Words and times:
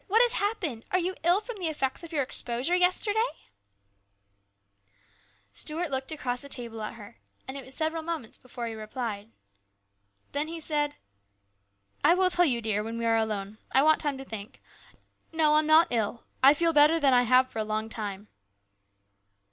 What 0.07 0.23
has 0.23 0.33
happened? 0.33 0.83
Are 0.89 0.97
you 0.97 1.13
ill 1.23 1.39
from 1.39 1.57
the 1.57 1.67
effects 1.67 2.01
of 2.03 2.11
your 2.11 2.23
exposure 2.23 2.75
yesterday?" 2.75 3.19
Stuart 5.53 5.91
looked 5.91 6.11
across 6.11 6.41
the 6.41 6.49
table 6.49 6.81
at 6.81 6.95
her, 6.95 7.19
and 7.47 7.55
it 7.55 7.63
was 7.63 7.75
several 7.75 8.01
moments 8.01 8.35
before 8.35 8.65
he 8.65 8.73
replied. 8.73 9.31
Then 10.31 10.47
he 10.47 10.59
said:" 10.59 10.95
I 12.03 12.15
will 12.15 12.31
tell 12.31 12.45
you, 12.45 12.61
dear, 12.63 12.83
when 12.83 12.97
we 12.97 13.05
are 13.05 13.15
alone. 13.15 13.59
I 13.73 13.83
want 13.83 14.01
time 14.01 14.17
to 14.17 14.25
think. 14.25 14.59
No, 15.31 15.53
I 15.53 15.59
am 15.59 15.67
not 15.67 15.87
ill. 15.91 16.23
I 16.41 16.55
feel 16.55 16.73
better 16.73 16.99
than 16.99 17.13
I 17.13 17.21
have 17.21 17.51
for 17.51 17.59
a 17.59 17.63
long 17.63 17.87
time." 17.87 18.27